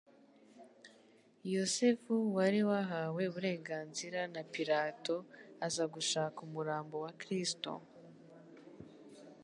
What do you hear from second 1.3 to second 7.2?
Yosefu wari wahawe uburenganzira na Pilato aza gushaka umurambo wa